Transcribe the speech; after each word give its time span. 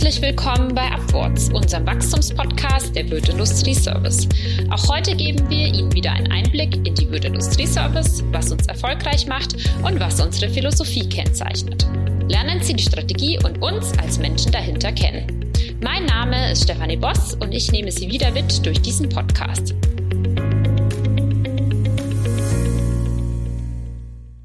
Herzlich 0.00 0.22
willkommen 0.22 0.76
bei 0.76 0.86
Upwards, 0.92 1.50
unserem 1.52 1.84
Wachstumspodcast 1.84 2.94
der 2.94 3.10
Wirt 3.10 3.30
Industrie 3.30 3.74
Service. 3.74 4.28
Auch 4.70 4.88
heute 4.88 5.16
geben 5.16 5.50
wir 5.50 5.66
Ihnen 5.74 5.92
wieder 5.92 6.12
einen 6.12 6.30
Einblick 6.30 6.76
in 6.86 6.94
die 6.94 7.10
Wirt 7.10 7.24
Industrie 7.24 7.66
Service, 7.66 8.22
was 8.30 8.52
uns 8.52 8.68
erfolgreich 8.68 9.26
macht 9.26 9.54
und 9.82 9.98
was 9.98 10.20
unsere 10.20 10.52
Philosophie 10.52 11.08
kennzeichnet. 11.08 11.84
Lernen 12.28 12.62
Sie 12.62 12.74
die 12.74 12.84
Strategie 12.84 13.40
und 13.44 13.60
uns 13.60 13.92
als 13.98 14.20
Menschen 14.20 14.52
dahinter 14.52 14.92
kennen. 14.92 15.52
Mein 15.82 16.06
Name 16.06 16.52
ist 16.52 16.62
Stefanie 16.62 16.96
Boss 16.96 17.34
und 17.34 17.50
ich 17.50 17.72
nehme 17.72 17.90
Sie 17.90 18.08
wieder 18.08 18.30
mit 18.30 18.64
durch 18.64 18.80
diesen 18.80 19.08
Podcast. 19.08 19.74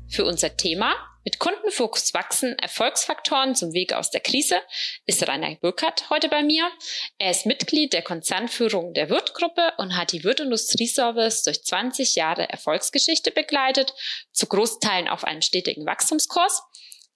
Für 0.08 0.26
unser 0.26 0.58
Thema 0.58 0.94
mit 1.24 1.40
Kundenfokus 1.40 2.14
wachsen, 2.14 2.58
Erfolgsfaktoren 2.60 3.56
zum 3.56 3.74
Weg 3.74 3.94
aus 3.94 4.12
der 4.12 4.22
Krise, 4.22 4.58
ist 5.06 5.28
Rainer 5.28 5.56
Burkhardt 5.56 6.10
heute 6.10 6.30
bei 6.30 6.44
mir. 6.44 6.70
Er 7.18 7.32
ist 7.32 7.46
Mitglied 7.46 7.94
der 7.94 8.02
Konzernführung 8.02 8.94
der 8.94 9.10
Wirtgruppe 9.10 9.74
und 9.78 9.96
hat 9.96 10.12
die 10.12 10.24
Wirt 10.24 10.40
Industrieservice 10.40 11.44
durch 11.44 11.64
20 11.64 12.16
Jahre 12.16 12.50
Erfolgsgeschichte 12.50 13.32
begleitet, 13.32 13.94
zu 14.32 14.48
Großteilen 14.48 15.08
auf 15.08 15.24
einem 15.24 15.42
stetigen 15.42 15.86
Wachstumskurs. 15.86 16.62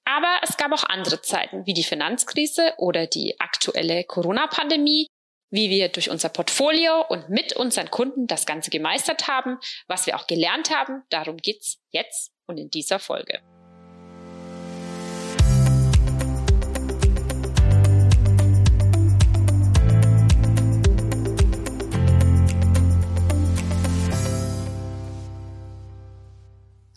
Aber 0.05 0.39
es 0.41 0.55
gab 0.55 0.71
auch 0.71 0.85
andere 0.85 1.21
Zeiten, 1.21 1.65
wie 1.65 1.73
die 1.73 1.83
Finanzkrise 1.83 2.73
oder 2.77 3.07
die 3.07 3.37
aktuelle 3.39 4.05
Corona-Pandemie, 4.05 5.07
wie 5.49 5.69
wir 5.69 5.89
durch 5.89 6.09
unser 6.09 6.29
Portfolio 6.29 7.05
und 7.09 7.29
mit 7.29 7.53
unseren 7.53 7.91
Kunden 7.91 8.25
das 8.27 8.45
Ganze 8.45 8.69
gemeistert 8.69 9.27
haben, 9.27 9.57
was 9.87 10.05
wir 10.05 10.15
auch 10.15 10.27
gelernt 10.27 10.73
haben. 10.73 11.03
Darum 11.09 11.37
geht's 11.37 11.79
jetzt 11.91 12.31
und 12.45 12.57
in 12.57 12.69
dieser 12.69 12.99
Folge. 12.99 13.41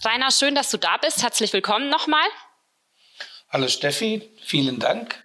Rainer, 0.04 0.30
schön, 0.30 0.54
dass 0.54 0.70
du 0.70 0.78
da 0.78 0.96
bist. 0.96 1.22
Herzlich 1.22 1.52
willkommen 1.52 1.90
nochmal. 1.90 2.26
Hallo 3.50 3.68
Steffi, 3.68 4.30
vielen 4.42 4.78
Dank. 4.78 5.22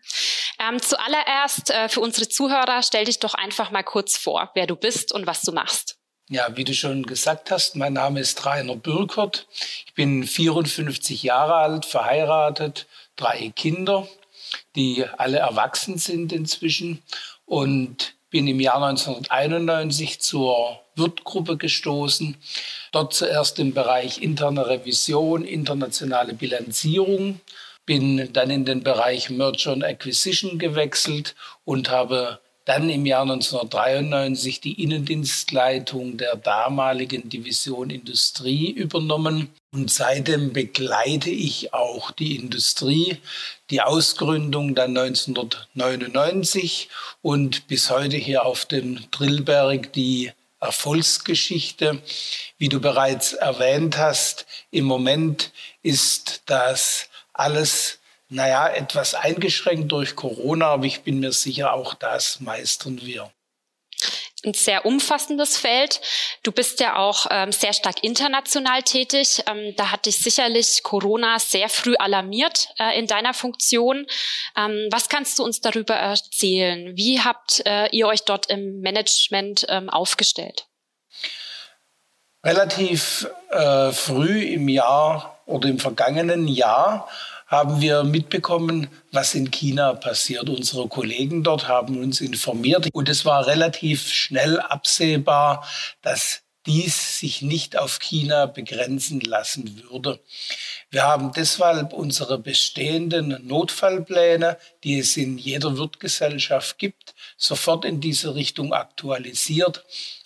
Ähm, 0.59 0.81
zuallererst 0.81 1.69
äh, 1.69 1.89
für 1.89 2.01
unsere 2.01 2.27
Zuhörer, 2.27 2.81
stell 2.81 3.05
dich 3.05 3.19
doch 3.19 3.35
einfach 3.35 3.71
mal 3.71 3.83
kurz 3.83 4.17
vor, 4.17 4.51
wer 4.53 4.67
du 4.67 4.75
bist 4.75 5.13
und 5.13 5.27
was 5.27 5.43
du 5.43 5.51
machst. 5.51 5.97
Ja, 6.27 6.57
wie 6.57 6.63
du 6.63 6.73
schon 6.73 7.03
gesagt 7.03 7.51
hast, 7.51 7.75
mein 7.75 7.93
Name 7.93 8.19
ist 8.19 8.45
Rainer 8.45 8.75
Bürkert. 8.75 9.47
Ich 9.85 9.93
bin 9.93 10.23
54 10.25 11.23
Jahre 11.23 11.55
alt, 11.55 11.85
verheiratet, 11.85 12.87
drei 13.15 13.53
Kinder, 13.55 14.07
die 14.75 15.05
alle 15.17 15.37
erwachsen 15.37 15.99
sind 15.99 16.33
inzwischen 16.33 17.03
und 17.45 18.15
bin 18.29 18.47
im 18.47 18.59
Jahr 18.59 18.83
1991 18.83 20.19
zur 20.19 20.84
Wirtgruppe 20.95 21.57
gestoßen. 21.57 22.35
Dort 22.91 23.13
zuerst 23.13 23.59
im 23.59 23.73
Bereich 23.73 24.21
interne 24.21 24.67
Revision, 24.67 25.43
internationale 25.43 26.33
Bilanzierung, 26.33 27.39
bin 27.85 28.31
dann 28.33 28.49
in 28.49 28.65
den 28.65 28.83
Bereich 28.83 29.29
Merger 29.29 29.73
and 29.73 29.83
Acquisition 29.83 30.57
gewechselt 30.57 31.35
und 31.65 31.89
habe 31.89 32.39
dann 32.65 32.89
im 32.89 33.05
Jahr 33.05 33.21
1993 33.21 34.59
die 34.59 34.81
Innendienstleitung 34.81 36.17
der 36.17 36.35
damaligen 36.35 37.29
Division 37.29 37.91
Industrie 37.91 38.71
übernommen. 38.71 39.49
Und 39.71 39.91
seitdem 39.91 40.51
begleite 40.51 41.29
ich 41.29 41.75
auch 41.75 42.09
die 42.09 42.35
Industrie, 42.35 43.17
die 43.69 43.81
Ausgründung 43.81 44.73
dann 44.73 44.97
1999 44.97 46.89
und 47.21 47.67
bis 47.67 47.91
heute 47.91 48.17
hier 48.17 48.45
auf 48.45 48.65
dem 48.65 48.99
Drillberg 49.11 49.93
die 49.93 50.31
Erfolgsgeschichte. 50.59 52.01
Wie 52.57 52.69
du 52.69 52.79
bereits 52.79 53.33
erwähnt 53.33 53.97
hast, 53.97 54.45
im 54.71 54.85
Moment 54.85 55.51
ist 55.81 56.43
das 56.45 57.09
alles 57.33 57.99
naja, 58.27 58.67
etwas 58.67 59.13
eingeschränkt 59.13 59.91
durch 59.91 60.15
Corona, 60.15 60.67
aber 60.67 60.85
ich 60.85 61.01
bin 61.01 61.19
mir 61.19 61.31
sicher, 61.31 61.73
auch 61.73 61.93
das 61.93 62.39
meistern 62.39 62.99
wir 63.01 63.31
ein 64.45 64.53
sehr 64.53 64.85
umfassendes 64.85 65.57
Feld. 65.57 66.01
Du 66.43 66.51
bist 66.51 66.79
ja 66.79 66.95
auch 66.95 67.27
ähm, 67.29 67.51
sehr 67.51 67.73
stark 67.73 68.03
international 68.03 68.83
tätig. 68.83 69.43
Ähm, 69.47 69.73
da 69.75 69.91
hat 69.91 70.05
dich 70.05 70.17
sicherlich 70.17 70.83
Corona 70.83 71.39
sehr 71.39 71.69
früh 71.69 71.95
alarmiert 71.95 72.69
äh, 72.79 72.97
in 72.97 73.07
deiner 73.07 73.33
Funktion. 73.33 74.05
Ähm, 74.57 74.87
was 74.91 75.09
kannst 75.09 75.39
du 75.39 75.43
uns 75.43 75.61
darüber 75.61 75.95
erzählen? 75.95 76.95
Wie 76.95 77.19
habt 77.19 77.61
äh, 77.65 77.87
ihr 77.91 78.07
euch 78.07 78.23
dort 78.23 78.47
im 78.47 78.79
Management 78.81 79.65
ähm, 79.69 79.89
aufgestellt? 79.89 80.67
Relativ 82.43 83.27
äh, 83.49 83.91
früh 83.91 84.43
im 84.43 84.69
Jahr 84.69 85.39
oder 85.45 85.67
im 85.67 85.79
vergangenen 85.79 86.47
Jahr 86.47 87.09
haben 87.45 87.79
wir 87.81 88.03
mitbekommen, 88.03 88.87
was 89.11 89.35
in 89.35 89.51
China 89.51 89.93
passiert. 89.93 90.49
Unsere 90.49 90.87
Kollegen 90.87 91.43
dort 91.43 91.67
haben 91.67 92.01
uns 92.01 92.21
informiert 92.21 92.89
und 92.93 93.09
es 93.09 93.25
war 93.25 93.45
relativ 93.45 94.09
schnell 94.11 94.59
absehbar, 94.59 95.67
dass 96.01 96.41
dies 96.65 97.19
sich 97.19 97.43
nicht 97.43 97.77
auf 97.77 97.99
China 97.99 98.47
begrenzen 98.47 99.19
lassen 99.19 99.83
würde. 99.83 100.19
Wir 100.89 101.03
haben 101.03 101.31
deshalb 101.31 101.93
unsere 101.93 102.39
bestehenden 102.39 103.45
Notfallpläne, 103.45 104.57
die 104.83 104.99
es 104.99 105.15
in 105.15 105.37
jeder 105.37 105.77
Wirtgesellschaft 105.77 106.79
gibt, 106.79 107.13
sofort 107.37 107.85
in 107.85 108.01
diese 108.01 108.33
Richtung 108.33 108.73
aktualisiert 108.73 109.85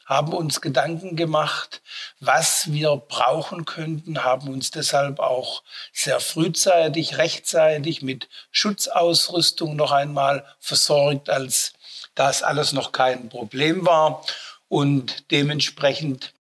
haben 0.10 0.34
uns 0.34 0.60
Gedanken 0.60 1.16
gemacht, 1.16 1.84
was 2.20 2.74
wir 2.74 2.96
brauchen 2.98 3.66
könnten, 3.66 4.24
haben 4.24 4.50
uns 4.50 4.72
deshalb 4.72 5.20
auch 5.20 5.62
sehr 5.94 6.20
frühzeitig, 6.20 7.20
rechtzeitig 7.20 8.02
mit 8.02 8.28
Schutzausrüstung 8.50 9.76
noch 9.76 9.92
einmal 9.92 10.44
versorgt, 10.60 11.30
als 11.30 11.74
das 12.16 12.42
alles 12.42 12.74
noch 12.74 12.92
kein 12.92 13.30
Problem 13.30 13.86
war 13.86 14.26
und 14.68 15.30
dementsprechend 15.30 16.34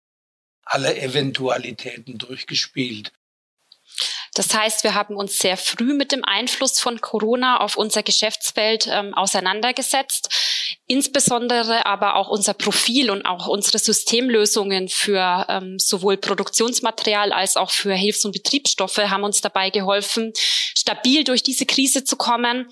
alle 0.65 0.99
Eventualitäten 0.99 2.17
durchgespielt. 2.17 3.13
Das 4.33 4.53
heißt, 4.53 4.83
wir 4.83 4.95
haben 4.95 5.15
uns 5.15 5.37
sehr 5.37 5.57
früh 5.57 5.93
mit 5.93 6.11
dem 6.11 6.23
Einfluss 6.23 6.79
von 6.79 7.01
Corona 7.01 7.59
auf 7.59 7.75
unser 7.75 8.03
Geschäftsfeld 8.03 8.87
ähm, 8.87 9.13
auseinandergesetzt 9.13 10.29
insbesondere 10.89 11.85
aber 11.85 12.15
auch 12.15 12.29
unser 12.29 12.55
Profil 12.55 13.11
und 13.11 13.23
auch 13.23 13.47
unsere 13.47 13.77
Systemlösungen 13.77 14.89
für 14.89 15.45
ähm, 15.47 15.77
sowohl 15.77 16.17
Produktionsmaterial 16.17 17.31
als 17.31 17.57
auch 17.57 17.69
für 17.69 17.93
Hilfs- 17.93 18.25
und 18.25 18.31
Betriebsstoffe 18.31 18.97
haben 18.97 19.23
uns 19.23 19.39
dabei 19.39 19.69
geholfen, 19.69 20.33
stabil 20.75 21.23
durch 21.23 21.43
diese 21.43 21.67
Krise 21.67 22.03
zu 22.03 22.15
kommen. 22.15 22.67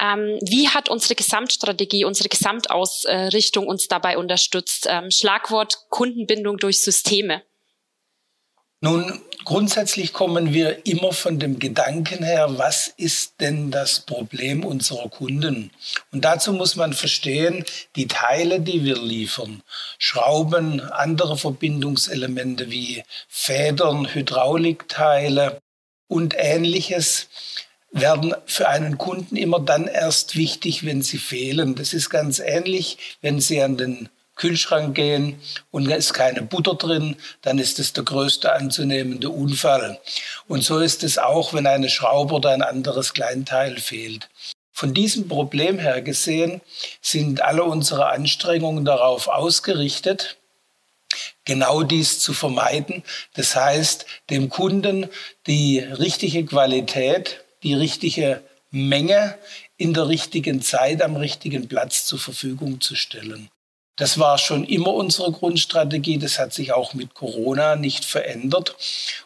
Ähm, 0.00 0.38
wie 0.42 0.68
hat 0.68 0.88
unsere 0.88 1.16
Gesamtstrategie, 1.16 2.04
unsere 2.04 2.28
Gesamtausrichtung 2.28 3.66
uns 3.66 3.88
dabei 3.88 4.16
unterstützt? 4.16 4.86
Ähm, 4.88 5.10
Schlagwort 5.10 5.76
Kundenbindung 5.90 6.58
durch 6.58 6.80
Systeme. 6.80 7.42
Nun, 8.82 9.20
grundsätzlich 9.46 10.12
kommen 10.12 10.52
wir 10.52 10.84
immer 10.86 11.12
von 11.12 11.38
dem 11.38 11.58
Gedanken 11.58 12.22
her, 12.22 12.58
was 12.58 12.88
ist 12.88 13.40
denn 13.40 13.70
das 13.70 14.00
Problem 14.00 14.66
unserer 14.66 15.08
Kunden? 15.08 15.70
Und 16.12 16.26
dazu 16.26 16.52
muss 16.52 16.76
man 16.76 16.92
verstehen, 16.92 17.64
die 17.96 18.06
Teile, 18.06 18.60
die 18.60 18.84
wir 18.84 19.00
liefern, 19.00 19.62
Schrauben, 19.98 20.80
andere 20.80 21.38
Verbindungselemente 21.38 22.70
wie 22.70 23.02
Federn, 23.28 24.12
Hydraulikteile 24.12 25.62
und 26.06 26.34
ähnliches, 26.36 27.28
werden 27.92 28.34
für 28.44 28.68
einen 28.68 28.98
Kunden 28.98 29.36
immer 29.36 29.60
dann 29.60 29.86
erst 29.86 30.36
wichtig, 30.36 30.84
wenn 30.84 31.00
sie 31.00 31.18
fehlen. 31.18 31.76
Das 31.76 31.94
ist 31.94 32.10
ganz 32.10 32.40
ähnlich, 32.40 32.98
wenn 33.22 33.40
Sie 33.40 33.62
an 33.62 33.78
den 33.78 34.10
Kühlschrank 34.36 34.94
gehen 34.94 35.40
und 35.70 35.88
da 35.88 35.96
ist 35.96 36.12
keine 36.12 36.42
Butter 36.42 36.74
drin, 36.74 37.16
dann 37.42 37.58
ist 37.58 37.78
es 37.78 37.92
der 37.92 38.04
größte 38.04 38.52
anzunehmende 38.52 39.30
Unfall. 39.30 39.98
Und 40.46 40.62
so 40.62 40.78
ist 40.78 41.02
es 41.02 41.18
auch, 41.18 41.52
wenn 41.54 41.66
eine 41.66 41.88
Schraube 41.88 42.34
oder 42.34 42.50
ein 42.50 42.62
anderes 42.62 43.12
Kleinteil 43.14 43.78
fehlt. 43.78 44.28
Von 44.72 44.92
diesem 44.92 45.26
Problem 45.26 45.78
her 45.78 46.02
gesehen 46.02 46.60
sind 47.00 47.40
alle 47.40 47.64
unsere 47.64 48.10
Anstrengungen 48.10 48.84
darauf 48.84 49.26
ausgerichtet, 49.26 50.36
genau 51.46 51.82
dies 51.82 52.18
zu 52.18 52.34
vermeiden. 52.34 53.02
Das 53.34 53.56
heißt, 53.56 54.04
dem 54.28 54.50
Kunden 54.50 55.08
die 55.46 55.78
richtige 55.78 56.44
Qualität, 56.44 57.42
die 57.62 57.72
richtige 57.72 58.42
Menge 58.70 59.38
in 59.78 59.94
der 59.94 60.08
richtigen 60.08 60.60
Zeit 60.60 61.00
am 61.00 61.16
richtigen 61.16 61.68
Platz 61.68 62.04
zur 62.04 62.18
Verfügung 62.18 62.82
zu 62.82 62.94
stellen. 62.94 63.48
Das 63.96 64.18
war 64.18 64.36
schon 64.36 64.64
immer 64.64 64.92
unsere 64.92 65.32
Grundstrategie. 65.32 66.18
Das 66.18 66.38
hat 66.38 66.52
sich 66.52 66.72
auch 66.72 66.92
mit 66.92 67.14
Corona 67.14 67.76
nicht 67.76 68.04
verändert. 68.04 68.76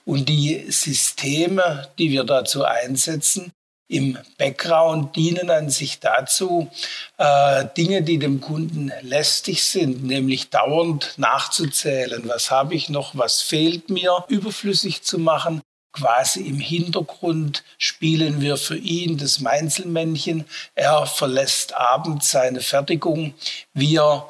Und 0.05 0.29
die 0.29 0.71
Systeme, 0.71 1.89
die 1.99 2.11
wir 2.11 2.25
dazu 2.25 2.65
einsetzen, 2.65 3.53
im 3.89 4.17
Background 4.39 5.17
dienen 5.17 5.51
an 5.51 5.69
sich 5.69 5.99
dazu, 5.99 6.71
äh, 7.19 7.65
Dinge, 7.77 8.03
die 8.03 8.19
dem 8.19 8.41
Kunden 8.41 8.93
lästig 9.03 9.65
sind, 9.65 10.05
nämlich 10.05 10.49
dauernd 10.51 11.15
nachzuzählen, 11.17 12.23
was 12.29 12.53
habe 12.53 12.77
ich 12.77 12.89
noch, 12.89 13.17
was 13.17 13.43
fehlt 13.43 13.91
mir, 13.91 14.25
überflüssig 14.29 15.03
zu 15.03 15.19
machen. 15.19 15.61
Quasi 15.93 16.43
im 16.43 16.61
Hintergrund 16.61 17.65
spielen 17.79 18.41
wir 18.41 18.57
für 18.57 18.77
ihn 18.77 19.19
das 19.19 19.41
Meinzelmännchen. 19.41 20.45
Er 20.77 21.05
verlässt 21.07 21.75
abends 21.75 22.31
seine 22.31 22.61
Fertigung. 22.61 23.35
Wir 23.75 24.25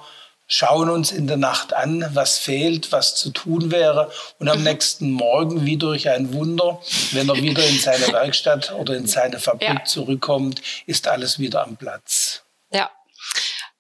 schauen 0.51 0.91
uns 0.91 1.13
in 1.13 1.27
der 1.29 1.37
Nacht 1.39 1.73
an, 1.73 2.05
was 2.13 2.39
fehlt, 2.39 2.93
was 2.93 3.15
zu 3.15 3.31
tun 3.31 3.71
wäre. 3.71 4.11
Und 4.39 4.49
am 4.49 4.63
nächsten 4.65 5.13
Morgen, 5.13 5.65
wie 5.65 5.79
durch 5.79 6.11
ein 6.11 6.35
Wunder, 6.35 6.83
wenn 7.13 7.29
er 7.29 7.37
wieder 7.37 7.65
in 7.65 7.79
seine 7.79 8.09
Werkstatt 8.13 8.73
oder 8.73 8.95
in 8.97 9.07
seine 9.07 9.39
Fabrik 9.39 9.69
ja. 9.69 9.85
zurückkommt, 9.85 10.61
ist 10.85 11.09
alles 11.09 11.39
wieder 11.39 11.63
am 11.63 11.77
Platz. 11.77 12.43
Ja. 12.73 12.91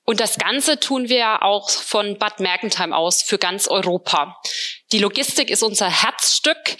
Und 0.04 0.20
das 0.20 0.38
Ganze 0.38 0.80
tun 0.80 1.08
wir 1.08 1.42
auch 1.42 1.68
von 1.70 2.18
Bad 2.18 2.40
Mergentheim 2.40 2.92
aus 2.92 3.22
für 3.22 3.38
ganz 3.38 3.68
Europa. 3.68 4.40
Die 4.92 4.98
Logistik 4.98 5.50
ist 5.50 5.62
unser 5.62 5.88
Herzstück. 5.88 6.76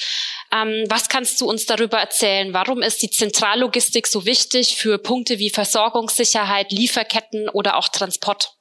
Ähm, 0.52 0.84
was 0.88 1.08
kannst 1.08 1.40
du 1.40 1.48
uns 1.48 1.66
darüber 1.66 1.98
erzählen? 1.98 2.52
Warum 2.52 2.82
ist 2.82 3.02
die 3.02 3.10
Zentrallogistik 3.10 4.06
so 4.06 4.24
wichtig 4.24 4.76
für 4.76 4.98
Punkte 4.98 5.38
wie 5.38 5.50
Versorgungssicherheit, 5.50 6.72
Lieferketten 6.72 7.48
oder 7.48 7.76
auch 7.76 7.88
Transport? 7.88 8.56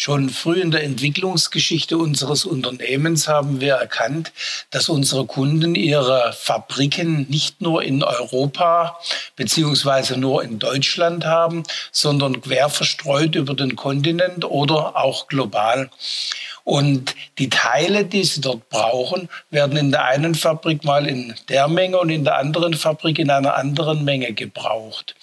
Schon 0.00 0.30
früh 0.30 0.60
in 0.60 0.70
der 0.70 0.84
Entwicklungsgeschichte 0.84 1.98
unseres 1.98 2.44
Unternehmens 2.44 3.26
haben 3.26 3.60
wir 3.60 3.74
erkannt, 3.74 4.30
dass 4.70 4.88
unsere 4.88 5.26
Kunden 5.26 5.74
ihre 5.74 6.32
Fabriken 6.38 7.26
nicht 7.28 7.60
nur 7.60 7.82
in 7.82 8.04
Europa 8.04 9.00
beziehungsweise 9.34 10.16
nur 10.16 10.44
in 10.44 10.60
Deutschland 10.60 11.24
haben, 11.24 11.64
sondern 11.90 12.40
quer 12.40 12.68
verstreut 12.68 13.34
über 13.34 13.54
den 13.54 13.74
Kontinent 13.74 14.44
oder 14.44 14.96
auch 14.96 15.26
global. 15.26 15.90
Und 16.68 17.14
die 17.38 17.48
Teile, 17.48 18.04
die 18.04 18.24
sie 18.24 18.42
dort 18.42 18.68
brauchen, 18.68 19.30
werden 19.48 19.78
in 19.78 19.90
der 19.90 20.04
einen 20.04 20.34
Fabrik 20.34 20.84
mal 20.84 21.06
in 21.06 21.34
der 21.48 21.66
Menge 21.66 21.98
und 21.98 22.10
in 22.10 22.24
der 22.24 22.36
anderen 22.36 22.74
Fabrik 22.74 23.18
in 23.18 23.30
einer 23.30 23.54
anderen 23.54 24.04
Menge 24.04 24.34
gebraucht. 24.34 25.14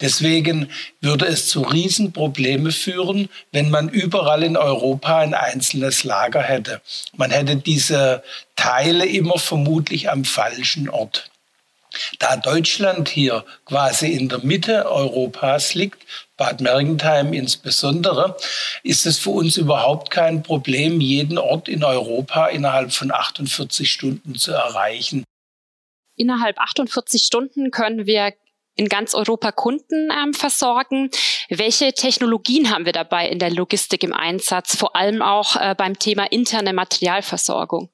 Deswegen 0.00 0.72
würde 1.00 1.26
es 1.26 1.46
zu 1.46 1.62
Riesenprobleme 1.62 2.72
führen, 2.72 3.28
wenn 3.52 3.70
man 3.70 3.88
überall 3.88 4.42
in 4.42 4.56
Europa 4.56 5.20
ein 5.20 5.34
einzelnes 5.34 6.02
Lager 6.02 6.42
hätte. 6.42 6.80
Man 7.16 7.30
hätte 7.30 7.54
diese 7.54 8.24
Teile 8.56 9.06
immer 9.06 9.38
vermutlich 9.38 10.10
am 10.10 10.24
falschen 10.24 10.88
Ort. 10.88 11.27
Da 12.18 12.36
Deutschland 12.36 13.08
hier 13.08 13.44
quasi 13.64 14.12
in 14.12 14.28
der 14.28 14.38
Mitte 14.40 14.90
Europas 14.90 15.74
liegt, 15.74 16.04
Bad 16.36 16.60
Mergentheim 16.60 17.32
insbesondere, 17.32 18.36
ist 18.82 19.06
es 19.06 19.18
für 19.18 19.30
uns 19.30 19.56
überhaupt 19.56 20.10
kein 20.10 20.42
Problem, 20.42 21.00
jeden 21.00 21.36
Ort 21.36 21.68
in 21.68 21.84
Europa 21.84 22.46
innerhalb 22.46 22.92
von 22.92 23.10
48 23.10 23.90
Stunden 23.90 24.36
zu 24.36 24.52
erreichen. 24.52 25.24
Innerhalb 26.16 26.58
48 26.58 27.22
Stunden 27.22 27.70
können 27.70 28.06
wir 28.06 28.32
in 28.78 28.88
ganz 28.88 29.14
Europa 29.14 29.52
Kunden 29.52 30.10
ähm, 30.10 30.32
versorgen. 30.32 31.10
Welche 31.48 31.92
Technologien 31.92 32.70
haben 32.70 32.86
wir 32.86 32.92
dabei 32.92 33.28
in 33.28 33.38
der 33.38 33.50
Logistik 33.50 34.04
im 34.04 34.14
Einsatz, 34.14 34.76
vor 34.76 34.94
allem 34.96 35.20
auch 35.20 35.56
äh, 35.56 35.74
beim 35.76 35.98
Thema 35.98 36.30
interne 36.30 36.72
Materialversorgung? 36.72 37.90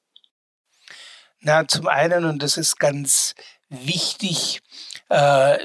Na, 1.41 1.67
zum 1.67 1.87
einen, 1.87 2.25
und 2.25 2.41
das 2.41 2.57
ist 2.57 2.79
ganz 2.79 3.35
wichtig, 3.83 4.61
äh, 5.09 5.57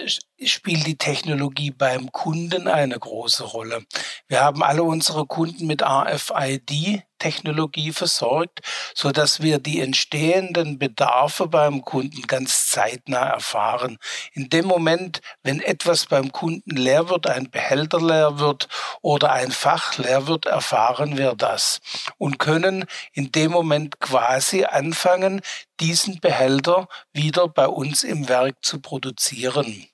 spielt 0.45 0.87
die 0.87 0.97
Technologie 0.97 1.71
beim 1.71 2.13
Kunden 2.13 2.69
eine 2.69 2.99
große 2.99 3.45
Rolle. 3.45 3.85
Wir 4.29 4.43
haben 4.43 4.63
alle 4.63 4.83
unsere 4.83 5.27
Kunden 5.27 5.67
mit 5.67 5.83
RFID 5.83 7.03
Technologie 7.21 7.93
versorgt, 7.93 8.63
so 8.95 9.13
dass 9.13 9.41
wir 9.41 9.61
die 9.61 9.81
entstehenden 9.81 10.81
Bedarfe 10.81 11.47
beim 11.47 11.85
Kunden 11.85 12.23
ganz 12.23 12.67
zeitnah 12.69 13.29
erfahren. 13.29 13.99
In 14.33 14.51
dem 14.51 14.67
Moment, 14.67 15.21
wenn 15.45 15.61
etwas 15.61 16.07
beim 16.07 16.33
Kunden 16.33 16.75
leer 16.75 17.09
wird, 17.09 17.29
ein 17.29 17.49
Behälter 17.49 18.01
leer 18.01 18.41
wird 18.41 18.69
oder 19.03 19.31
ein 19.31 19.53
Fach 19.53 19.97
leer 19.99 20.27
wird, 20.27 20.47
erfahren 20.47 21.17
wir 21.17 21.35
das 21.37 21.81
und 22.19 22.41
können 22.41 22.87
in 23.13 23.31
dem 23.31 23.53
Moment 23.53 24.01
quasi 24.01 24.65
anfangen, 24.65 25.43
diesen 25.79 26.19
Behälter 26.19 26.89
wieder 27.13 27.47
bei 27.47 27.69
uns 27.69 28.03
im 28.03 28.29
Werk 28.29 28.57
zu 28.63 28.81
produzieren 28.81 29.87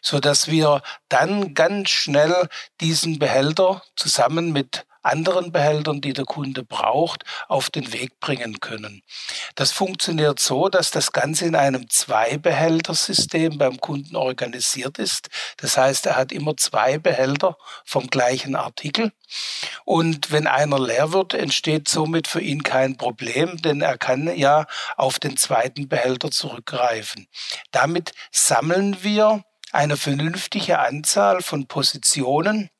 so 0.00 0.20
dass 0.20 0.48
wir 0.48 0.82
dann 1.08 1.54
ganz 1.54 1.90
schnell 1.90 2.48
diesen 2.80 3.18
Behälter 3.18 3.82
zusammen 3.96 4.52
mit 4.52 4.86
anderen 5.02 5.52
Behältern, 5.52 6.00
die 6.00 6.12
der 6.12 6.24
Kunde 6.24 6.62
braucht, 6.62 7.24
auf 7.48 7.70
den 7.70 7.92
Weg 7.92 8.20
bringen 8.20 8.60
können. 8.60 9.02
Das 9.54 9.72
funktioniert 9.72 10.40
so, 10.40 10.68
dass 10.68 10.90
das 10.90 11.12
Ganze 11.12 11.46
in 11.46 11.54
einem 11.54 11.88
Zwei-Behälter-System 11.90 13.58
beim 13.58 13.80
Kunden 13.80 14.16
organisiert 14.16 14.98
ist. 14.98 15.28
Das 15.58 15.76
heißt, 15.76 16.06
er 16.06 16.16
hat 16.16 16.32
immer 16.32 16.56
zwei 16.56 16.98
Behälter 16.98 17.56
vom 17.84 18.06
gleichen 18.06 18.54
Artikel. 18.54 19.12
Und 19.84 20.30
wenn 20.30 20.46
einer 20.46 20.78
leer 20.78 21.12
wird, 21.12 21.34
entsteht 21.34 21.88
somit 21.88 22.28
für 22.28 22.40
ihn 22.40 22.62
kein 22.62 22.96
Problem, 22.96 23.60
denn 23.62 23.80
er 23.80 23.98
kann 23.98 24.34
ja 24.36 24.66
auf 24.96 25.18
den 25.18 25.36
zweiten 25.36 25.88
Behälter 25.88 26.30
zurückgreifen. 26.30 27.28
Damit 27.70 28.12
sammeln 28.30 29.02
wir 29.02 29.44
eine 29.72 29.96
vernünftige 29.96 30.78
Anzahl 30.78 31.40
von 31.40 31.66
Positionen, 31.66 32.70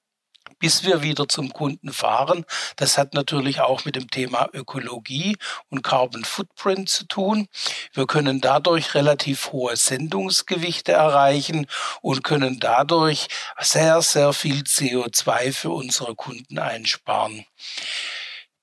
bis 0.62 0.85
wir 0.85 1.03
wieder 1.03 1.26
zum 1.26 1.53
Kunden 1.53 1.93
fahren. 1.93 2.47
Das 2.76 2.97
hat 2.97 3.14
natürlich 3.14 3.61
auch 3.61 3.85
mit 3.85 3.97
dem 3.97 4.09
Thema 4.09 4.49
Ökologie 4.53 5.37
und 5.70 5.82
Carbon 5.82 6.25
Footprint 6.25 6.88
zu 6.88 7.05
tun. 7.05 7.49
Wir 7.93 8.06
können 8.06 8.41
dadurch 8.41 8.94
relativ 8.94 9.50
hohe 9.50 9.75
Sendungsgewichte 9.76 10.93
erreichen 10.93 11.67
und 12.00 12.23
können 12.23 12.61
dadurch 12.61 13.26
sehr, 13.59 14.03
sehr 14.03 14.32
viel 14.32 14.61
CO2 14.61 15.53
für 15.53 15.70
unsere 15.70 16.14
Kunden 16.14 16.61
einsparen. 16.61 17.44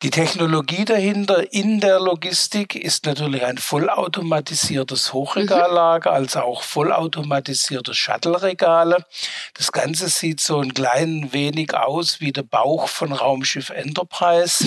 Die 0.02 0.12
Technologie 0.12 0.86
dahinter 0.86 1.52
in 1.52 1.82
der 1.82 2.00
Logistik 2.00 2.74
ist 2.74 3.06
natürlich 3.06 3.44
ein 3.44 3.58
vollautomatisiertes 3.58 5.12
Hochregallager, 5.12 6.12
mhm. 6.12 6.16
als 6.16 6.38
auch 6.38 6.64
vollautomatisierte 6.64 7.94
Shuttle-Regale. 7.94 9.06
Das 9.56 9.74
Ganze 9.74 10.08
sieht 10.08 10.40
so 10.40 10.62
ein 10.62 10.74
klein 10.74 11.34
wenig 11.34 11.74
aus 11.74 12.22
wie 12.22 12.32
der 12.32 12.44
Bauch 12.44 12.88
von 12.88 13.12
Raumschiff 13.12 13.72
Enterprise. 13.72 14.66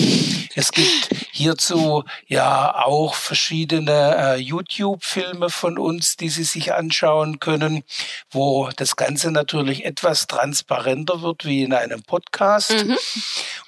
Es 0.53 0.71
gibt 0.71 1.22
hierzu 1.35 2.03
ja 2.27 2.75
auch 2.85 3.15
verschiedene 3.15 4.15
äh, 4.17 4.35
YouTube-Filme 4.35 5.49
von 5.49 5.79
uns, 5.79 6.15
die 6.15 6.29
Sie 6.29 6.43
sich 6.43 6.73
anschauen 6.73 7.39
können, 7.39 7.83
wo 8.29 8.69
das 8.75 8.95
Ganze 8.95 9.31
natürlich 9.31 9.83
etwas 9.83 10.27
transparenter 10.27 11.23
wird 11.23 11.43
wie 11.43 11.63
in 11.63 11.73
einem 11.73 12.03
Podcast. 12.03 12.85
Mhm. 12.85 12.97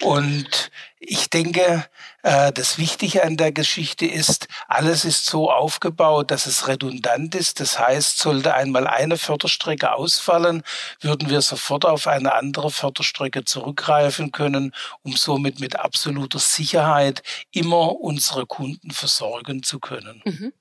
Und 0.02 0.70
ich 1.00 1.32
denke, 1.32 1.86
das 2.26 2.80
Wichtige 2.80 3.24
an 3.24 3.38
der 3.38 3.52
Geschichte 3.52 4.08
ist, 4.08 4.48
alles 4.68 5.06
ist 5.06 5.28
so 5.28 5.52
aufgebaut, 5.52 6.32
dass 6.32 6.48
es 6.48 6.68
redundant 6.68 7.36
ist. 7.36 7.60
Das 7.60 7.78
heißt, 7.78 8.18
sollte 8.18 8.56
einmal 8.56 8.88
eine 8.88 9.18
Förderstrecke 9.18 9.94
ausfallen, 9.94 10.64
würden 11.02 11.30
wir 11.30 11.42
sofort 11.42 11.86
auf 11.86 12.08
eine 12.08 12.34
andere 12.34 12.72
Förderstrecke 12.72 13.46
zurückgreifen 13.46 14.32
können, 14.32 14.74
um 15.04 15.16
somit 15.16 15.60
mit 15.60 15.76
absoluter 15.78 16.40
Sicherheit 16.40 17.22
immer 17.52 18.02
unsere 18.02 18.48
Kunden 18.48 18.90
versorgen 18.90 19.62
zu 19.62 19.80
können. 19.80 20.24
Mhm. 20.26 20.54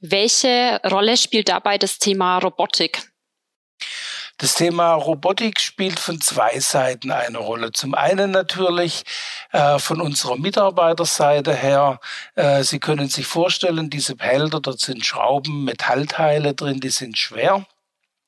Welche 0.00 0.80
Rolle 0.90 1.18
spielt 1.18 1.50
dabei 1.50 1.76
das 1.76 1.98
Thema 1.98 2.38
Robotik? 2.38 3.02
Das 4.40 4.54
Thema 4.54 4.94
Robotik 4.94 5.58
spielt 5.58 5.98
von 5.98 6.20
zwei 6.20 6.60
Seiten 6.60 7.10
eine 7.10 7.38
Rolle. 7.38 7.72
Zum 7.72 7.94
einen 7.94 8.30
natürlich 8.30 9.02
äh, 9.50 9.80
von 9.80 10.00
unserer 10.00 10.36
Mitarbeiterseite 10.36 11.52
her. 11.52 11.98
Äh, 12.36 12.62
Sie 12.62 12.78
können 12.78 13.08
sich 13.08 13.26
vorstellen, 13.26 13.90
diese 13.90 14.14
Behälter, 14.14 14.60
dort 14.60 14.78
sind 14.78 15.04
Schrauben, 15.04 15.64
Metallteile 15.64 16.54
drin, 16.54 16.78
die 16.78 16.90
sind 16.90 17.18
schwer. 17.18 17.66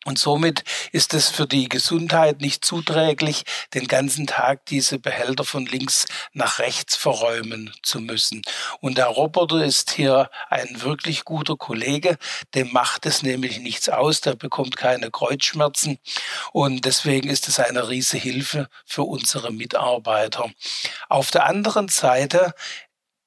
Und 0.07 0.19
somit 0.19 0.65
ist 0.93 1.13
es 1.13 1.29
für 1.29 1.47
die 1.47 1.69
Gesundheit 1.69 2.41
nicht 2.41 2.65
zuträglich, 2.65 3.45
den 3.75 3.87
ganzen 3.87 4.27
Tag 4.27 4.65
diese 4.67 4.99
Behälter 4.99 5.45
von 5.45 5.67
links 5.67 6.07
nach 6.33 6.59
rechts 6.59 6.97
verräumen 6.97 7.73
zu 7.83 8.01
müssen. 8.01 8.41
Und 8.81 8.97
der 8.97 9.09
Roboter 9.09 9.63
ist 9.63 9.91
hier 9.91 10.31
ein 10.49 10.81
wirklich 10.81 11.25
guter 11.25 11.57
Kollege. 11.57 12.17
Dem 12.55 12.73
macht 12.73 13.05
es 13.05 13.23
nämlich 13.23 13.59
nichts 13.59 13.91
aus. 13.91 14.23
Der 14.23 14.37
bekommt 14.37 14.77
keine 14.79 15.11
Kreuzschmerzen. 15.11 15.99
Und 16.53 16.87
deswegen 16.87 17.29
ist 17.29 17.47
es 17.49 17.61
eine 17.61 17.89
riese 17.89 18.17
Hilfe 18.17 18.69
für 18.87 19.03
unsere 19.03 19.53
Mitarbeiter. 19.53 20.51
Auf 21.11 21.31
der 21.31 21.45
anderen 21.45 21.89
Seite 21.89 22.55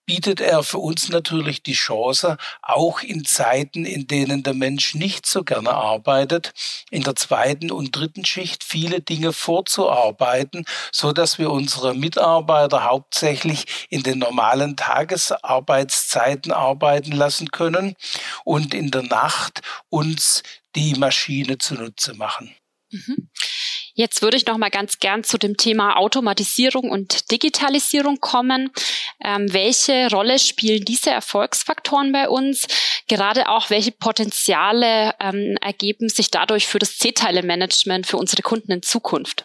bietet 0.05 0.41
er 0.41 0.63
für 0.63 0.79
uns 0.79 1.09
natürlich 1.09 1.63
die 1.63 1.73
Chance, 1.73 2.37
auch 2.61 3.01
in 3.01 3.25
Zeiten, 3.25 3.85
in 3.85 4.07
denen 4.07 4.43
der 4.43 4.53
Mensch 4.53 4.95
nicht 4.95 5.25
so 5.25 5.43
gerne 5.43 5.71
arbeitet, 5.71 6.53
in 6.89 7.03
der 7.03 7.15
zweiten 7.15 7.71
und 7.71 7.95
dritten 7.95 8.25
Schicht 8.25 8.63
viele 8.63 9.01
Dinge 9.01 9.33
vorzuarbeiten, 9.33 10.65
so 10.91 11.11
dass 11.11 11.39
wir 11.39 11.51
unsere 11.51 11.95
Mitarbeiter 11.95 12.83
hauptsächlich 12.83 13.87
in 13.89 14.03
den 14.03 14.19
normalen 14.19 14.75
Tagesarbeitszeiten 14.75 16.51
arbeiten 16.51 17.11
lassen 17.11 17.51
können 17.51 17.95
und 18.43 18.73
in 18.73 18.91
der 18.91 19.03
Nacht 19.03 19.61
uns 19.89 20.43
die 20.75 20.95
Maschine 20.95 21.57
zunutze 21.57 22.13
machen. 22.13 22.55
Mhm. 22.91 23.29
Jetzt 23.95 24.23
würde 24.23 24.37
ich 24.37 24.47
noch 24.47 24.57
mal 24.57 24.71
ganz 24.71 24.97
gern 24.97 25.23
zu 25.23 25.37
dem 25.37 25.55
Thema 25.55 25.97
Automatisierung 25.97 26.89
und 26.89 27.29
Digitalisierung 27.29 28.17
kommen. 28.19 28.71
Ähm, 29.23 29.51
welche 29.53 30.09
Rolle 30.11 30.39
spielen 30.39 30.85
diese 30.85 31.11
Erfolgsfaktoren 31.11 32.11
bei 32.11 32.29
uns? 32.29 32.67
Gerade 33.07 33.49
auch, 33.49 33.69
welche 33.69 33.91
Potenziale 33.91 35.13
ähm, 35.19 35.57
ergeben 35.61 36.09
sich 36.09 36.31
dadurch 36.31 36.67
für 36.67 36.79
das 36.79 36.97
C-Teile-Management 36.97 38.07
für 38.07 38.17
unsere 38.17 38.41
Kunden 38.41 38.71
in 38.71 38.81
Zukunft? 38.81 39.43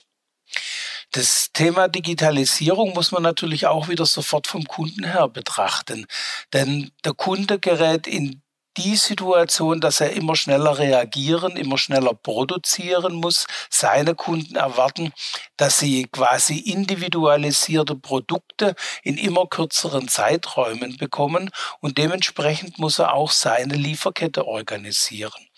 Das 1.12 1.50
Thema 1.52 1.88
Digitalisierung 1.88 2.92
muss 2.92 3.12
man 3.12 3.22
natürlich 3.22 3.66
auch 3.66 3.88
wieder 3.88 4.04
sofort 4.04 4.46
vom 4.46 4.64
Kunden 4.64 5.04
her 5.04 5.28
betrachten. 5.28 6.06
Denn 6.52 6.90
der 7.04 7.14
Kunde 7.14 7.58
gerät 7.58 8.06
in 8.06 8.42
die 8.76 8.96
Situation, 8.96 9.80
dass 9.80 10.00
er 10.00 10.12
immer 10.12 10.36
schneller 10.36 10.78
reagieren, 10.78 11.56
immer 11.56 11.78
schneller 11.78 12.14
produzieren 12.14 13.14
muss. 13.14 13.46
Seine 13.70 14.14
Kunden 14.14 14.56
erwarten, 14.56 15.12
dass 15.58 15.78
sie 15.78 16.08
quasi 16.10 16.58
individualisierte 16.58 17.94
Produkte 17.94 18.74
in 19.02 19.18
immer 19.18 19.46
kürzeren 19.46 20.08
Zeiträumen 20.08 20.96
bekommen 20.96 21.50
und 21.80 21.98
dementsprechend 21.98 22.78
muss 22.78 22.98
er 22.98 23.12
auch 23.12 23.30
seine 23.30 23.74
Lieferkette 23.74 24.46
organisieren. 24.46 25.48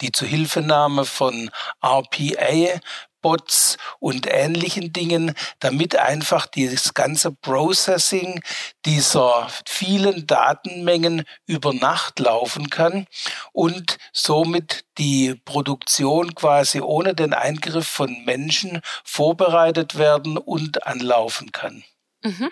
die 0.00 0.12
Zuhilfenahme 0.12 1.04
von 1.04 1.50
RPA 1.82 2.80
Bots 3.24 3.78
und 4.00 4.26
ähnlichen 4.30 4.92
Dingen, 4.92 5.34
damit 5.58 5.96
einfach 5.96 6.44
dieses 6.44 6.92
ganze 6.92 7.32
Processing 7.32 8.42
dieser 8.84 9.48
vielen 9.66 10.26
Datenmengen 10.26 11.24
über 11.46 11.72
Nacht 11.72 12.18
laufen 12.18 12.68
kann 12.68 13.06
und 13.52 13.96
somit 14.12 14.84
die 14.98 15.36
Produktion 15.46 16.34
quasi 16.34 16.82
ohne 16.82 17.14
den 17.14 17.32
Eingriff 17.32 17.88
von 17.88 18.14
Menschen 18.26 18.82
vorbereitet 19.04 19.96
werden 19.96 20.36
und 20.36 20.86
anlaufen 20.86 21.50
kann. 21.50 21.82
Mhm. 22.22 22.50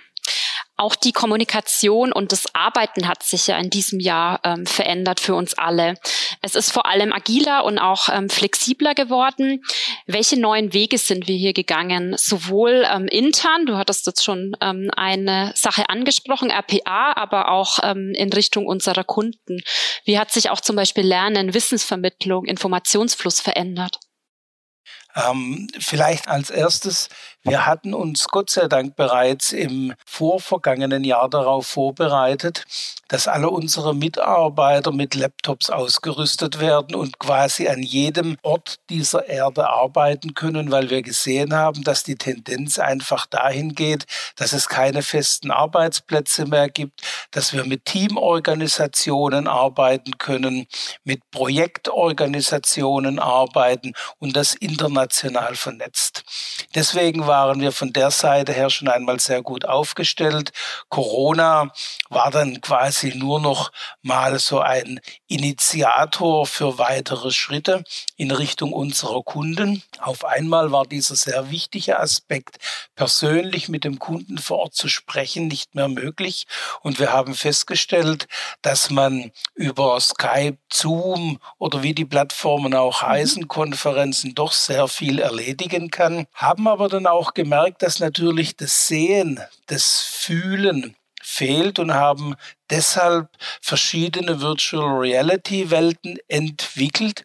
Auch 0.77 0.95
die 0.95 1.13
Kommunikation 1.13 2.13
und 2.13 2.33
das 2.33 2.55
Arbeiten 2.55 3.07
hat 3.07 3.23
sich 3.23 3.47
ja 3.47 3.59
in 3.59 3.71
diesem 3.71 4.01
Jahr 4.01 4.41
ähm, 4.43 4.67
verändert 4.67 5.21
für 5.21 5.35
uns 5.35 5.55
alle. 5.55 5.95
Es 6.41 6.55
ist 6.55 6.73
vor 6.73 6.87
allem 6.87 7.13
agiler 7.13 7.65
und 7.65 7.79
auch 7.79 8.09
ähm, 8.09 8.31
flexibler 8.31 8.95
geworden. 8.95 9.63
Welche 10.07 10.41
neuen 10.41 10.73
Wege 10.73 10.99
sind 10.99 11.29
wir 11.29 11.37
hier 11.37 11.53
gegangen? 11.53 12.17
Sowohl 12.17 12.87
ähm, 12.91 13.07
intern, 13.07 13.67
du 13.67 13.77
hattest 13.77 14.07
jetzt 14.07 14.25
schon 14.25 14.57
ähm, 14.61 14.91
eine 14.97 15.53
Sache 15.55 15.89
angesprochen, 15.89 16.51
RPA, 16.51 17.13
aber 17.17 17.51
auch 17.51 17.79
ähm, 17.83 18.13
in 18.17 18.33
Richtung 18.33 18.67
unserer 18.67 19.05
Kunden. 19.05 19.63
Wie 20.05 20.19
hat 20.19 20.33
sich 20.33 20.51
auch 20.51 20.61
zum 20.61 20.77
Beispiel 20.77 21.05
Lernen, 21.05 21.55
Wissensvermittlung, 21.55 22.47
Informationsfluss 22.47 23.41
verändert? 23.41 23.99
Ähm, 25.15 25.69
vielleicht 25.79 26.29
als 26.29 26.51
erstes, 26.51 27.09
wir 27.45 27.67
hatten 27.67 27.93
uns 27.93 28.29
Gott 28.29 28.51
sei 28.51 28.69
Dank 28.69 28.95
bereits 28.95 29.53
im 29.53 29.95
vorvergangenen 30.07 31.03
Jahr 31.03 31.29
darauf 31.29 31.67
vorbereitet, 31.67 32.65
dass 33.09 33.27
alle 33.27 33.51
unsere 33.51 33.97
Mitarbeiter 33.97 34.93
mit 34.93 35.17
Laptops 35.17 35.69
ausgerüstet 35.69 36.61
werden 36.61 36.95
und 36.95 37.19
quasi 37.19 37.67
an 37.67 37.83
jedem 37.83 38.37
Ort 38.43 38.77
dieser 38.91 39.29
Erde 39.29 39.69
arbeiten 39.69 40.35
können, 40.35 40.71
weil 40.71 40.89
wir 40.91 41.03
gesehen 41.03 41.53
haben, 41.53 41.83
dass 41.83 42.05
die 42.05 42.15
Tendenz 42.15 42.79
einfach 42.79 43.27
dahin 43.27 43.75
geht, 43.75 44.07
dass 44.37 44.53
es 44.53 44.69
keine 44.69 45.03
festen 45.03 45.51
Arbeitsplätze 45.51 46.47
mehr 46.47 46.69
gibt, 46.69 47.01
dass 47.33 47.53
wir 47.53 47.65
mit 47.65 47.87
Teamorganisationen 47.87 49.49
arbeiten 49.49 50.17
können, 50.19 50.69
mit 51.03 51.29
Projektorganisationen 51.33 53.19
arbeiten 53.19 53.95
und 54.21 54.37
das 54.37 54.55
international 54.55 55.57
vernetzt. 55.57 56.22
Deswegen 56.75 57.27
waren 57.27 57.61
wir 57.61 57.73
von 57.73 57.93
der 57.93 58.11
Seite 58.11 58.53
her 58.53 58.71
schon 58.71 58.89
einmal 58.89 59.21
sehr 59.21 59.43
gut 59.43 59.65
aufgestellt. 59.65 60.53
Corona 60.89 61.73
war 62.09 62.31
dann 62.31 62.61
quasi 62.61 63.15
nur 63.15 63.41
noch 63.41 63.73
mal 64.03 64.39
so 64.39 64.61
ein 64.61 65.01
Initiator 65.29 66.47
für 66.47 66.79
weitere 66.79 67.31
Schritte 67.31 67.85
in 68.17 68.31
Richtung 68.31 68.73
unserer 68.73 69.23
Kunden. 69.23 69.83
Auf 70.01 70.25
einmal 70.25 70.73
war 70.73 70.87
dieser 70.87 71.17
sehr 71.17 71.51
wichtige 71.51 71.99
Aspekt, 71.99 72.59
persönlich 72.95 73.69
mit 73.69 73.85
dem 73.85 73.99
Kunden 73.99 74.39
vor 74.39 74.59
Ort 74.59 74.75
zu 74.75 74.89
sprechen, 74.89 75.49
nicht 75.49 75.75
mehr 75.75 75.89
möglich. 75.89 76.47
Und 76.83 76.99
wir 76.99 77.13
haben 77.13 77.35
festgestellt, 77.35 78.29
dass 78.63 78.91
man 78.91 79.33
über 79.55 80.01
Skype, 80.01 80.59
Zoom 80.73 81.39
oder 81.59 81.83
wie 81.83 81.95
die 81.95 82.05
Plattformen 82.05 82.75
auch 82.75 83.03
mhm. 83.03 83.07
heißen, 83.07 83.49
Konferenzen 83.49 84.35
doch 84.35 84.53
sehr 84.53 84.89
viel 84.89 85.19
erledigen 85.19 85.91
kann. 85.91 86.22
Haben 86.35 86.69
aber 86.69 86.89
dann 86.89 87.07
auch 87.07 87.35
gemerkt, 87.35 87.83
dass 87.83 88.01
natürlich 88.01 88.57
das 88.57 88.87
Sehen, 88.87 89.41
das 89.67 90.01
Fühlen, 90.01 90.97
fehlt 91.23 91.79
und 91.79 91.95
haben 91.95 92.35
deshalb 92.69 93.29
verschiedene 93.61 94.41
Virtual 94.41 94.99
Reality 94.99 95.71
Welten 95.71 96.19
entwickelt, 96.29 97.25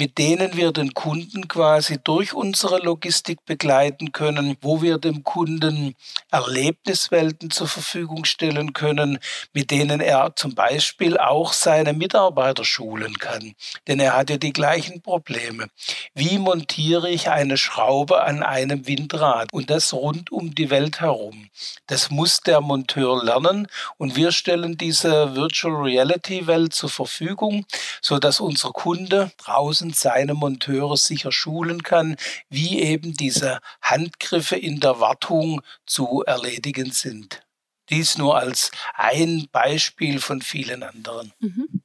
mit 0.00 0.16
denen 0.16 0.56
wir 0.56 0.72
den 0.72 0.94
Kunden 0.94 1.46
quasi 1.46 1.98
durch 2.02 2.32
unsere 2.32 2.78
Logistik 2.78 3.44
begleiten 3.44 4.12
können, 4.12 4.56
wo 4.62 4.80
wir 4.80 4.96
dem 4.96 5.24
Kunden 5.24 5.94
Erlebniswelten 6.30 7.50
zur 7.50 7.68
Verfügung 7.68 8.24
stellen 8.24 8.72
können, 8.72 9.18
mit 9.52 9.70
denen 9.70 10.00
er 10.00 10.32
zum 10.36 10.54
Beispiel 10.54 11.18
auch 11.18 11.52
seine 11.52 11.92
Mitarbeiter 11.92 12.64
schulen 12.64 13.18
kann. 13.18 13.52
Denn 13.88 14.00
er 14.00 14.16
hat 14.16 14.30
ja 14.30 14.38
die 14.38 14.54
gleichen 14.54 15.02
Probleme. 15.02 15.66
Wie 16.14 16.38
montiere 16.38 17.10
ich 17.10 17.28
eine 17.28 17.58
Schraube 17.58 18.22
an 18.22 18.42
einem 18.42 18.86
Windrad 18.86 19.52
und 19.52 19.68
das 19.68 19.92
rund 19.92 20.32
um 20.32 20.54
die 20.54 20.70
Welt 20.70 21.02
herum? 21.02 21.50
Das 21.88 22.10
muss 22.10 22.40
der 22.40 22.62
Monteur 22.62 23.22
lernen 23.22 23.66
und 23.98 24.16
wir 24.16 24.32
stellen 24.32 24.78
diese 24.78 25.36
Virtual 25.36 25.74
Reality 25.74 26.46
Welt 26.46 26.72
zur 26.72 26.88
Verfügung, 26.88 27.66
so 28.00 28.18
dass 28.18 28.40
unser 28.40 28.70
Kunde 28.70 29.30
draußen 29.36 29.89
draußen 29.90 29.94
seine 29.94 30.34
Monteure 30.34 30.96
sicher 30.96 31.32
schulen 31.32 31.82
kann, 31.82 32.16
wie 32.48 32.80
eben 32.80 33.14
diese 33.14 33.60
Handgriffe 33.82 34.56
in 34.56 34.80
der 34.80 35.00
Wartung 35.00 35.62
zu 35.86 36.22
erledigen 36.26 36.92
sind. 36.92 37.42
Dies 37.90 38.18
nur 38.18 38.38
als 38.38 38.70
ein 38.94 39.48
Beispiel 39.52 40.20
von 40.20 40.42
vielen 40.42 40.82
anderen. 40.82 41.32
Mhm. 41.40 41.82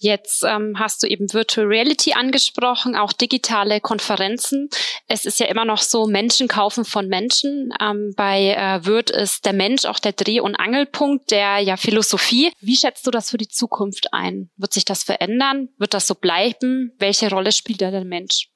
Jetzt 0.00 0.44
ähm, 0.44 0.78
hast 0.78 1.02
du 1.02 1.08
eben 1.08 1.32
Virtual 1.32 1.66
Reality 1.66 2.12
angesprochen, 2.12 2.94
auch 2.94 3.12
digitale 3.12 3.80
Konferenzen. 3.80 4.68
Es 5.08 5.24
ist 5.24 5.40
ja 5.40 5.46
immer 5.46 5.64
noch 5.64 5.78
so, 5.78 6.06
Menschen 6.06 6.46
kaufen 6.46 6.84
von 6.84 7.08
Menschen. 7.08 7.72
Ähm, 7.80 8.12
bei 8.16 8.54
äh, 8.54 8.84
Wirt 8.84 9.10
ist 9.10 9.44
der 9.44 9.54
Mensch 9.54 9.86
auch 9.86 9.98
der 9.98 10.12
Dreh- 10.12 10.40
und 10.40 10.54
Angelpunkt 10.54 11.32
der 11.32 11.58
ja 11.58 11.76
Philosophie. 11.76 12.52
Wie 12.60 12.76
schätzt 12.76 13.06
du 13.08 13.10
das 13.10 13.30
für 13.30 13.38
die 13.38 13.48
Zukunft 13.48 14.12
ein? 14.12 14.50
Wird 14.56 14.72
sich 14.72 14.84
das 14.84 15.02
verändern? 15.02 15.70
Wird 15.78 15.94
das 15.94 16.06
so 16.06 16.14
bleiben? 16.14 16.92
Welche 16.98 17.28
Rolle 17.30 17.50
spielt 17.50 17.82
da 17.82 17.90
der 17.90 18.04
Mensch? 18.04 18.50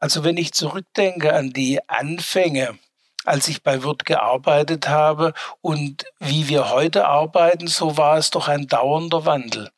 Also 0.00 0.24
wenn 0.24 0.36
ich 0.36 0.52
zurückdenke 0.52 1.32
an 1.32 1.52
die 1.52 1.78
Anfänge, 1.88 2.76
als 3.24 3.48
ich 3.48 3.62
bei 3.62 3.82
Wirt 3.82 4.04
gearbeitet 4.04 4.88
habe 4.88 5.32
und 5.60 6.04
wie 6.18 6.48
wir 6.48 6.70
heute 6.70 7.06
arbeiten, 7.06 7.66
so 7.66 7.96
war 7.96 8.18
es 8.18 8.30
doch 8.30 8.48
ein 8.48 8.66
dauernder 8.66 9.24
Wandel. 9.24 9.70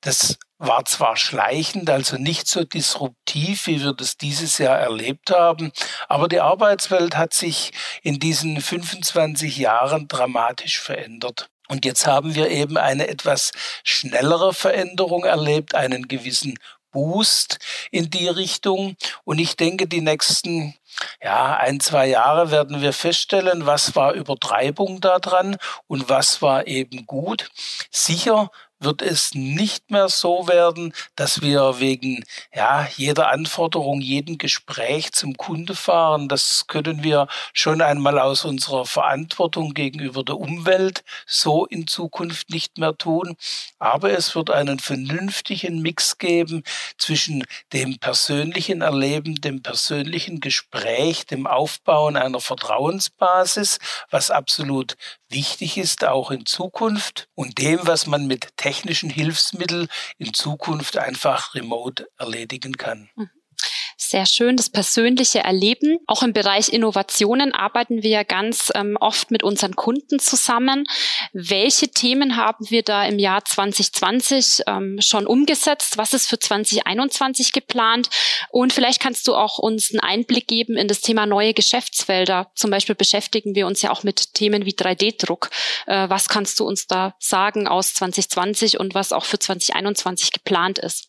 Das 0.00 0.38
war 0.58 0.84
zwar 0.84 1.16
schleichend, 1.16 1.88
also 1.88 2.16
nicht 2.16 2.48
so 2.48 2.64
disruptiv, 2.64 3.66
wie 3.66 3.82
wir 3.82 3.92
das 3.92 4.16
dieses 4.16 4.58
Jahr 4.58 4.78
erlebt 4.78 5.30
haben, 5.30 5.72
aber 6.08 6.28
die 6.28 6.40
Arbeitswelt 6.40 7.16
hat 7.16 7.32
sich 7.32 7.72
in 8.02 8.18
diesen 8.18 8.60
25 8.60 9.56
Jahren 9.56 10.08
dramatisch 10.08 10.80
verändert. 10.80 11.48
Und 11.68 11.84
jetzt 11.84 12.06
haben 12.06 12.34
wir 12.34 12.50
eben 12.50 12.78
eine 12.78 13.08
etwas 13.08 13.52
schnellere 13.84 14.54
Veränderung 14.54 15.24
erlebt, 15.24 15.74
einen 15.74 16.08
gewissen 16.08 16.58
Boost 16.90 17.58
in 17.90 18.10
die 18.10 18.28
Richtung. 18.28 18.96
Und 19.24 19.38
ich 19.38 19.56
denke, 19.56 19.86
die 19.86 20.00
nächsten 20.00 20.74
ja, 21.22 21.56
ein, 21.56 21.80
zwei 21.80 22.06
Jahre 22.06 22.50
werden 22.50 22.80
wir 22.80 22.92
feststellen, 22.92 23.66
was 23.66 23.94
war 23.94 24.14
Übertreibung 24.14 25.00
daran 25.00 25.56
und 25.86 26.08
was 26.08 26.42
war 26.42 26.66
eben 26.66 27.06
gut. 27.06 27.50
Sicher 27.90 28.50
wird 28.80 29.02
es 29.02 29.34
nicht 29.34 29.90
mehr 29.90 30.08
so 30.08 30.46
werden, 30.48 30.92
dass 31.16 31.42
wir 31.42 31.80
wegen 31.80 32.24
ja, 32.54 32.88
jeder 32.96 33.30
Anforderung, 33.30 34.00
jedem 34.00 34.38
Gespräch 34.38 35.12
zum 35.12 35.36
Kunde 35.36 35.74
fahren. 35.74 36.28
Das 36.28 36.66
können 36.66 37.02
wir 37.02 37.28
schon 37.52 37.80
einmal 37.82 38.18
aus 38.18 38.44
unserer 38.44 38.86
Verantwortung 38.86 39.74
gegenüber 39.74 40.22
der 40.22 40.38
Umwelt 40.38 41.02
so 41.26 41.66
in 41.66 41.86
Zukunft 41.86 42.50
nicht 42.50 42.78
mehr 42.78 42.96
tun. 42.96 43.36
Aber 43.78 44.10
es 44.10 44.34
wird 44.34 44.50
einen 44.50 44.78
vernünftigen 44.78 45.82
Mix 45.82 46.18
geben 46.18 46.62
zwischen 46.98 47.44
dem 47.72 47.98
persönlichen 47.98 48.82
Erleben, 48.82 49.40
dem 49.40 49.62
persönlichen 49.62 50.40
Gespräch, 50.40 51.26
dem 51.26 51.46
Aufbauen 51.46 52.16
einer 52.16 52.40
Vertrauensbasis, 52.40 53.78
was 54.10 54.30
absolut 54.30 54.96
wichtig 55.30 55.78
ist, 55.78 56.04
auch 56.04 56.30
in 56.30 56.46
Zukunft, 56.46 57.28
und 57.34 57.58
dem, 57.58 57.80
was 57.82 58.06
man 58.06 58.26
mit 58.26 58.56
technischen 58.56 59.10
Hilfsmitteln 59.10 59.88
in 60.18 60.34
Zukunft 60.34 60.96
einfach 60.96 61.54
remote 61.54 62.08
erledigen 62.18 62.76
kann. 62.76 63.10
Mhm. 63.16 63.30
Sehr 64.00 64.26
schön, 64.26 64.56
das 64.56 64.70
persönliche 64.70 65.40
Erleben. 65.40 65.98
Auch 66.06 66.22
im 66.22 66.32
Bereich 66.32 66.68
Innovationen 66.68 67.52
arbeiten 67.52 68.04
wir 68.04 68.10
ja 68.10 68.22
ganz 68.22 68.70
ähm, 68.76 68.96
oft 69.00 69.32
mit 69.32 69.42
unseren 69.42 69.74
Kunden 69.74 70.20
zusammen. 70.20 70.86
Welche 71.32 71.88
Themen 71.88 72.36
haben 72.36 72.70
wir 72.70 72.84
da 72.84 73.04
im 73.04 73.18
Jahr 73.18 73.44
2020 73.44 74.62
ähm, 74.68 75.00
schon 75.00 75.26
umgesetzt? 75.26 75.98
Was 75.98 76.14
ist 76.14 76.28
für 76.28 76.38
2021 76.38 77.52
geplant? 77.52 78.08
Und 78.50 78.72
vielleicht 78.72 79.00
kannst 79.00 79.26
du 79.26 79.34
auch 79.34 79.58
uns 79.58 79.90
einen 79.90 79.98
Einblick 80.00 80.46
geben 80.46 80.76
in 80.76 80.86
das 80.86 81.00
Thema 81.00 81.26
neue 81.26 81.52
Geschäftsfelder. 81.52 82.52
Zum 82.54 82.70
Beispiel 82.70 82.94
beschäftigen 82.94 83.56
wir 83.56 83.66
uns 83.66 83.82
ja 83.82 83.90
auch 83.90 84.04
mit 84.04 84.32
Themen 84.32 84.64
wie 84.64 84.74
3D-Druck. 84.74 85.50
Äh, 85.86 86.08
was 86.08 86.28
kannst 86.28 86.60
du 86.60 86.64
uns 86.64 86.86
da 86.86 87.16
sagen 87.18 87.66
aus 87.66 87.94
2020 87.94 88.78
und 88.78 88.94
was 88.94 89.12
auch 89.12 89.24
für 89.24 89.40
2021 89.40 90.30
geplant 90.30 90.78
ist? 90.78 91.08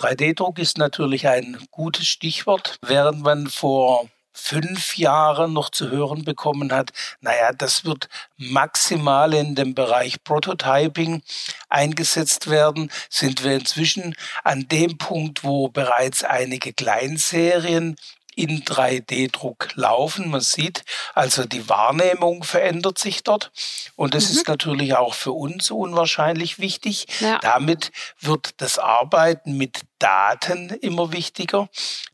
3D-Druck 0.00 0.58
ist 0.58 0.78
natürlich 0.78 1.28
ein 1.28 1.58
gutes 1.70 2.06
Stichwort, 2.06 2.78
während 2.80 3.20
man 3.20 3.48
vor 3.48 4.08
fünf 4.32 4.96
Jahren 4.96 5.52
noch 5.52 5.68
zu 5.68 5.90
hören 5.90 6.24
bekommen 6.24 6.72
hat, 6.72 6.92
naja, 7.20 7.52
das 7.52 7.84
wird 7.84 8.08
maximal 8.38 9.34
in 9.34 9.54
dem 9.54 9.74
Bereich 9.74 10.24
Prototyping 10.24 11.22
eingesetzt 11.68 12.48
werden, 12.48 12.90
sind 13.10 13.44
wir 13.44 13.52
inzwischen 13.52 14.14
an 14.42 14.66
dem 14.68 14.96
Punkt, 14.96 15.44
wo 15.44 15.68
bereits 15.68 16.24
einige 16.24 16.72
Kleinserien 16.72 17.96
in 18.36 18.62
3D-Druck 18.62 19.68
laufen. 19.74 20.30
Man 20.30 20.40
sieht 20.40 20.84
also, 21.14 21.44
die 21.44 21.68
Wahrnehmung 21.68 22.44
verändert 22.44 22.98
sich 22.98 23.22
dort. 23.22 23.50
Und 23.96 24.14
das 24.14 24.30
mhm. 24.30 24.36
ist 24.36 24.48
natürlich 24.48 24.94
auch 24.96 25.14
für 25.14 25.32
uns 25.32 25.70
unwahrscheinlich 25.70 26.58
wichtig. 26.58 27.06
Ja. 27.20 27.38
Damit 27.38 27.92
wird 28.20 28.60
das 28.60 28.78
Arbeiten 28.78 29.56
mit 29.56 29.80
Daten 29.98 30.70
immer 30.70 31.12
wichtiger, 31.12 31.68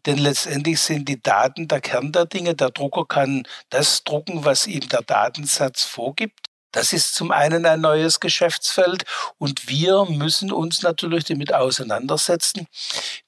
denn 0.07 0.19
letztendlich 0.19 0.81
sind 0.81 1.09
die 1.09 1.23
Daten 1.23 1.69
der 1.69 1.81
Kern 1.81 2.13
der 2.13 2.27
Dinge. 2.27 2.55
Der 2.55 2.71
Drucker 2.71 3.05
kann 3.07 3.47
das 3.71 4.03
drucken, 4.05 4.45
was 4.45 4.67
ihm 4.67 4.89
der 4.89 5.03
Datensatz 5.03 5.85
vorgibt. 5.85 6.49
Das 6.77 6.93
ist 6.93 7.15
zum 7.15 7.31
einen 7.31 7.65
ein 7.65 7.81
neues 7.81 8.21
Geschäftsfeld 8.21 9.07
und 9.39 9.67
wir 9.67 10.05
müssen 10.11 10.53
uns 10.53 10.83
natürlich 10.83 11.25
damit 11.25 11.55
auseinandersetzen. 11.55 12.67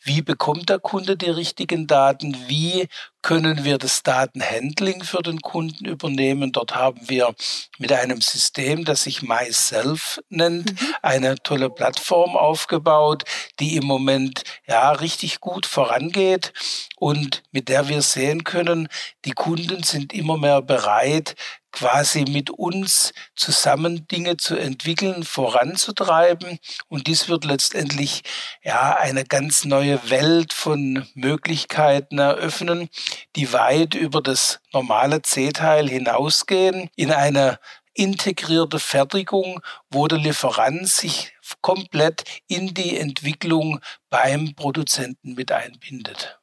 Wie 0.02 0.20
bekommt 0.20 0.68
der 0.68 0.78
Kunde 0.78 1.16
die 1.16 1.30
richtigen 1.30 1.86
Daten? 1.86 2.36
Wie 2.46 2.88
können 3.22 3.64
wir 3.64 3.78
das 3.78 4.02
Datenhandling 4.02 5.02
für 5.02 5.22
den 5.22 5.40
Kunden 5.40 5.86
übernehmen? 5.86 6.52
Dort 6.52 6.74
haben 6.74 7.00
wir 7.08 7.34
mit 7.78 7.90
einem 7.90 8.20
System, 8.20 8.84
das 8.84 9.04
sich 9.04 9.22
MySelf 9.22 10.20
nennt, 10.28 10.70
mhm. 10.70 10.94
eine 11.00 11.36
tolle 11.36 11.70
Plattform 11.70 12.36
aufgebaut, 12.36 13.24
die 13.60 13.76
im 13.76 13.86
Moment 13.86 14.42
ja 14.66 14.90
richtig 14.90 15.40
gut 15.40 15.64
vorangeht 15.64 16.52
und 16.98 17.42
mit 17.52 17.68
der 17.68 17.88
wir 17.88 18.02
sehen 18.02 18.44
können, 18.44 18.88
die 19.24 19.32
Kunden 19.32 19.82
sind 19.82 20.12
immer 20.12 20.36
mehr 20.36 20.62
bereit, 20.62 21.36
quasi 21.70 22.24
mit 22.24 22.50
uns 22.50 23.12
zusammen 23.36 24.08
Dinge 24.08 24.36
zu 24.36 24.56
entwickeln, 24.56 25.22
voranzutreiben. 25.22 26.58
Und 26.88 27.06
dies 27.06 27.28
wird 27.28 27.44
letztendlich 27.44 28.22
ja 28.62 28.96
eine 28.96 29.24
ganz 29.24 29.64
neue 29.64 30.10
Welt 30.10 30.52
von 30.52 31.06
Möglichkeiten 31.14 32.18
eröffnen, 32.18 32.88
die 33.36 33.52
weit 33.52 33.94
über 33.94 34.22
das 34.22 34.60
normale 34.72 35.22
C-Teil 35.22 35.88
hinausgehen 35.88 36.90
in 36.96 37.12
eine 37.12 37.58
integrierte 37.94 38.78
Fertigung, 38.78 39.60
wo 39.90 40.06
der 40.06 40.18
Lieferant 40.18 40.88
sich 40.88 41.32
komplett 41.60 42.24
in 42.46 42.72
die 42.72 42.96
Entwicklung 42.96 43.80
beim 44.08 44.54
Produzenten 44.54 45.34
mit 45.34 45.50
einbindet. 45.50 46.37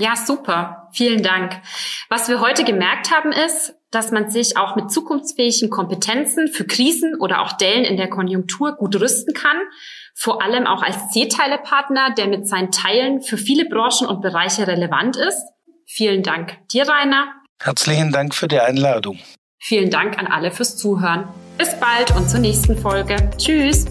Ja, 0.00 0.16
super. 0.16 0.88
Vielen 0.92 1.22
Dank. 1.22 1.60
Was 2.08 2.28
wir 2.28 2.40
heute 2.40 2.64
gemerkt 2.64 3.10
haben 3.10 3.32
ist, 3.32 3.74
dass 3.90 4.12
man 4.12 4.30
sich 4.30 4.56
auch 4.56 4.74
mit 4.74 4.90
zukunftsfähigen 4.90 5.68
Kompetenzen 5.68 6.48
für 6.48 6.64
Krisen 6.64 7.20
oder 7.20 7.42
auch 7.42 7.52
Dellen 7.52 7.84
in 7.84 7.98
der 7.98 8.08
Konjunktur 8.08 8.76
gut 8.76 8.98
rüsten 8.98 9.34
kann. 9.34 9.58
Vor 10.14 10.42
allem 10.42 10.66
auch 10.66 10.82
als 10.82 11.10
C-Teile-Partner, 11.10 12.14
der 12.16 12.28
mit 12.28 12.48
seinen 12.48 12.70
Teilen 12.70 13.20
für 13.20 13.36
viele 13.36 13.66
Branchen 13.66 14.06
und 14.06 14.22
Bereiche 14.22 14.66
relevant 14.66 15.16
ist. 15.16 15.42
Vielen 15.84 16.22
Dank 16.22 16.56
dir, 16.68 16.88
Rainer. 16.88 17.34
Herzlichen 17.60 18.10
Dank 18.10 18.34
für 18.34 18.48
die 18.48 18.60
Einladung. 18.60 19.18
Vielen 19.58 19.90
Dank 19.90 20.18
an 20.18 20.26
alle 20.26 20.50
fürs 20.50 20.78
Zuhören. 20.78 21.28
Bis 21.58 21.78
bald 21.78 22.16
und 22.16 22.30
zur 22.30 22.40
nächsten 22.40 22.78
Folge. 22.78 23.16
Tschüss. 23.36 23.84